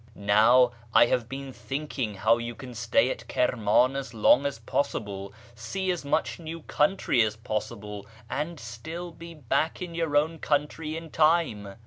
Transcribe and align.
Now 0.15 0.71
I 0.95 1.05
have 1.05 1.29
been 1.29 1.53
thinking 1.53 2.15
how 2.15 2.39
you 2.39 2.55
can 2.55 2.73
stay 2.73 3.11
at 3.11 3.27
Kirman 3.27 3.95
as 3.95 4.15
long 4.15 4.47
as 4.47 4.57
possible, 4.57 5.31
see 5.53 5.91
as 5.91 6.03
much 6.03 6.39
new 6.39 6.63
country 6.63 7.21
as 7.21 7.35
possible, 7.35 8.07
and 8.27 8.59
still 8.59 9.11
be 9.11 9.35
back 9.35 9.79
in 9.79 9.93
your 9.93 10.17
own 10.17 10.39
country 10.39 10.97
in 10.97 11.11
time. 11.11 11.75